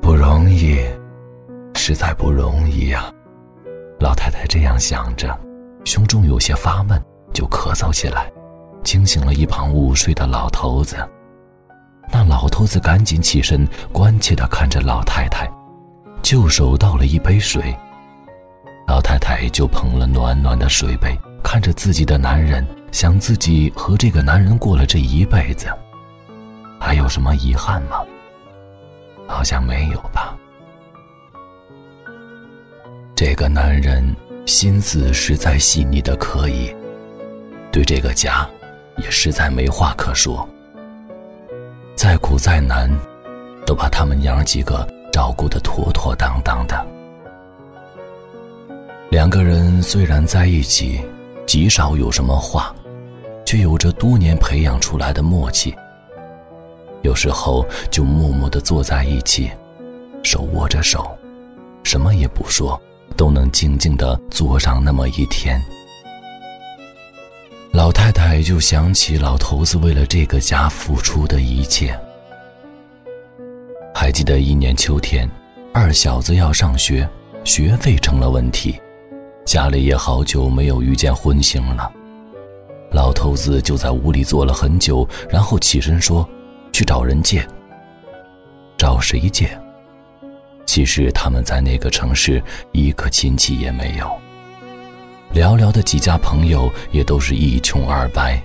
[0.00, 0.78] 不容易，
[1.74, 3.12] 实在不容易呀！
[3.98, 5.36] 老太太这样想着，
[5.84, 7.02] 胸中有些发闷，
[7.34, 8.32] 就咳嗽起来，
[8.84, 10.96] 惊醒了一旁午睡的老头子。
[12.12, 15.50] 那老头子赶紧起身，关切地看着老太太，
[16.22, 17.76] 就手倒了一杯水。
[18.90, 25.68] 老太太就捧了暖暖的水杯，看着自己的男人，想自己和这个男人过了这一辈子，
[26.80, 28.02] 还有什么遗憾吗？
[29.28, 30.36] 好像没有吧。
[33.14, 34.04] 这个男人
[34.44, 36.74] 心思实在细腻的可以，
[37.70, 38.44] 对这个家
[38.96, 40.48] 也实在没话可说。
[41.94, 42.90] 再苦再难，
[43.64, 46.84] 都把他们娘几个照顾得妥妥当当的。
[49.10, 51.04] 两个人虽然在一起，
[51.44, 52.72] 极少有什么话，
[53.44, 55.74] 却有着多年培养出来的默契。
[57.02, 59.50] 有时候就默默地坐在一起，
[60.22, 61.10] 手握着手，
[61.82, 62.80] 什么也不说，
[63.16, 65.60] 都能静静地坐上那么一天。
[67.72, 71.98] 老太太就想起老头子为了这个家付出的一切。
[73.92, 75.28] 还记得一年秋天，
[75.74, 77.08] 二小子要上学，
[77.42, 78.80] 学费成了问题，
[79.50, 81.90] 家里也好久没有遇见荤腥了。
[82.92, 86.24] 老头子就在屋里坐了很久，然后起身说
[86.72, 87.44] ：“去找人借。”
[88.78, 89.50] 找谁借？
[90.66, 94.06] 其实他们在那个城市一个亲戚也没有。
[95.34, 98.40] 寥寥的几家朋友也都是一穷二白，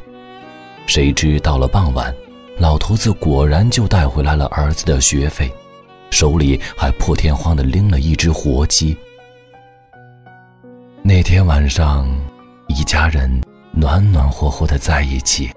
[0.88, 2.12] 谁知到了傍晚，
[2.58, 5.54] 老头子果然就带回来了儿子的学费，
[6.10, 8.98] 手里还破天荒的拎了一只活鸡。
[11.08, 12.10] 那天晚上，
[12.68, 13.30] 一家人
[13.72, 15.52] 暖暖和和的在一起，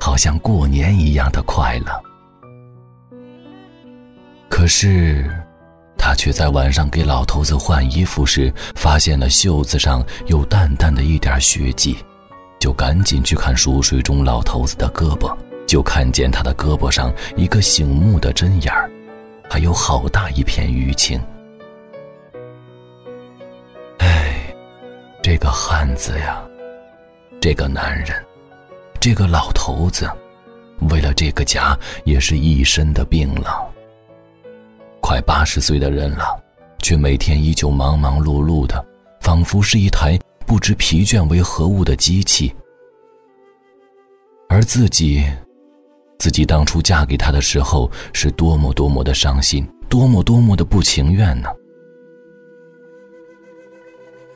[0.00, 1.86] 好像过年一样的快乐。
[4.48, 5.28] 可是。
[5.98, 11.96] 他却在晚上给老头子换衣服时，发现了袖子上有淡淡的一点血迹，
[12.60, 18.88] 就赶紧去看熟睡中老头子的胳膊，就看见他的胳膊上一个醒目的针眼儿，
[19.48, 21.20] 还有好大一片淤青。
[25.32, 26.46] 这个汉子呀，
[27.40, 28.22] 这个男人，
[29.00, 30.06] 这个老头子，
[30.90, 33.66] 为了这个家，也是一身的病了。
[35.00, 36.38] 快八十岁的人了，
[36.82, 38.84] 却每天依旧忙忙碌碌的，
[39.22, 42.54] 仿佛是一台不知疲倦为何物的机器。
[44.50, 45.24] 而自己，
[46.18, 51.48] 自己当初嫁给他的时候，是多么多么的伤心，多么多么的不情愿呢？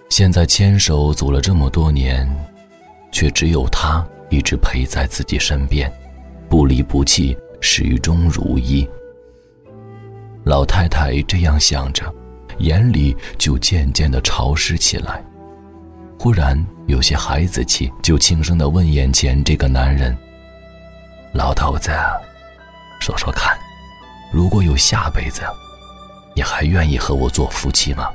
[0.08, 2.26] 现在牵手走了这么多年，
[3.10, 5.92] 却只有他一直陪在自己身边，
[6.48, 8.88] 不离不弃，始终如一。
[10.44, 12.10] 老太太这样想着，
[12.58, 15.22] 眼里就渐渐的潮湿起来。
[16.18, 16.56] 忽然
[16.86, 20.16] 有些孩子气，就轻声的问眼前这个男人
[21.34, 21.90] ：“老头子，
[23.00, 23.58] 说说看，
[24.32, 25.42] 如果有下辈子，
[26.34, 28.08] 你还愿意和我做夫妻吗？”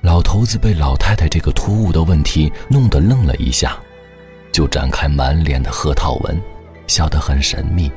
[0.00, 3.76] 老头子被老太太这个突兀的问题弄得愣了一下，
[4.52, 6.40] 就展开满脸的核桃纹，
[6.86, 7.90] 笑得很神秘：“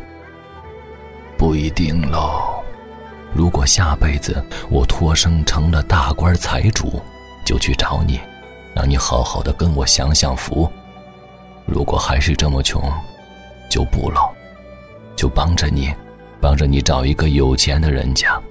[1.38, 2.64] 不一定喽。”
[3.34, 7.02] 如果下辈子我托生成了大官财主，
[7.46, 8.20] 就去找你，
[8.76, 10.70] 让你好好的跟我享享福。
[11.66, 12.92] 如果还是这么穷，
[13.70, 14.30] 就不了，
[15.16, 15.94] 就帮着你，
[16.42, 18.42] 帮着你找一个有钱的人家。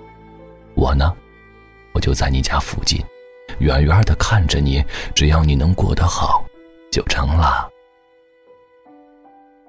[0.74, 1.12] 我呢，
[1.92, 3.04] 我就在你家附近，
[3.60, 4.84] 远远的看着你，
[5.14, 6.44] 只要你能过得好，
[6.90, 7.68] 就成了。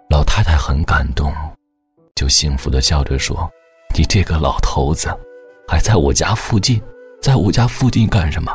[0.10, 1.34] 老太太很感动，
[2.16, 3.50] 就幸福的笑着说。
[3.94, 5.10] 你这个老头子，
[5.68, 6.82] 还在我家附近，
[7.22, 8.52] 在我家附近干什么？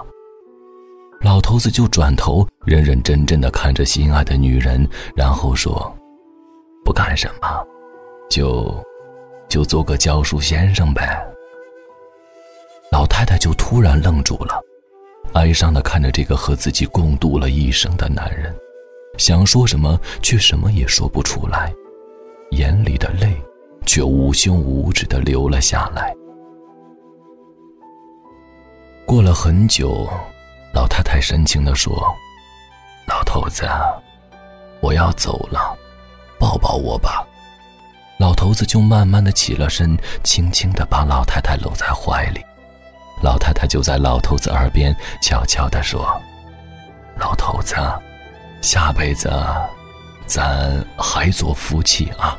[1.21, 5.95] 老头子就转头认认真真的看着心爱的女人，然后说
[6.85, 7.67] ：“不干什么，
[8.31, 8.83] 就，
[9.49, 11.23] 就做个教书先生呗。”
[12.91, 14.59] 老太太就突然愣住了，
[15.35, 18.55] 哀伤的看着这个和自己共度了一生的男人，
[19.19, 21.73] 想说什么却什么也说不出来，
[22.51, 23.37] 眼里的泪。
[23.89, 26.13] 却无休无止的流了下来。
[29.07, 30.09] 过了很久，
[30.75, 31.95] 老太太深情的说
[33.07, 33.65] ：“老头子，
[34.81, 35.79] 我要走了，
[36.37, 37.25] 抱抱我吧。”
[38.19, 42.45] 老头子就慢慢的起了身，轻轻的把老太太搂在怀里。
[43.23, 46.07] 老太太就在老头子耳边悄悄地说
[47.19, 47.75] ：“老头子，
[48.61, 49.33] 下辈子
[50.27, 52.39] 咱还做夫妻啊。”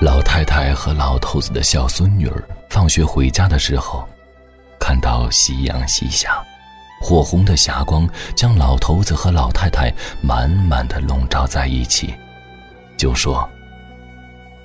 [0.00, 4.08] 老太太和老头子的小孙女儿放学回家的时候，
[4.78, 6.42] 看到夕阳西下，
[7.00, 12.14] 火红的霞光将老头子和老太太满满的笼罩在一起，
[12.96, 13.48] 就说：“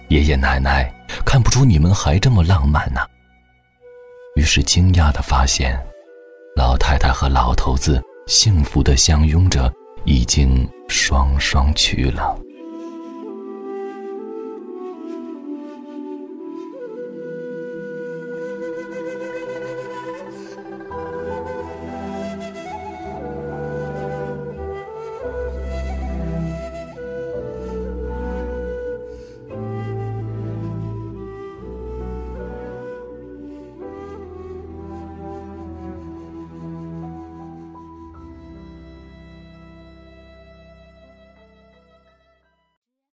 [0.09, 0.93] 爷爷奶奶，
[1.25, 3.01] 看不出你们还这么浪漫呢。”
[4.35, 5.81] 于是惊讶的发现，
[6.57, 9.71] 老太太和老头子幸福的相拥着，
[10.03, 12.37] 已经双双去了。